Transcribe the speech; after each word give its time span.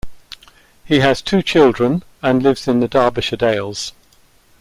He 0.83 1.01
has 1.01 1.21
two 1.21 1.43
children 1.43 2.01
and 2.23 2.41
lives 2.41 2.67
in 2.67 2.79
the 2.79 2.87
Derbyshire 2.87 3.35
Dales. 3.37 3.93